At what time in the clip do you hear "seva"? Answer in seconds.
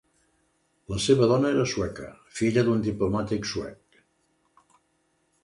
1.03-1.27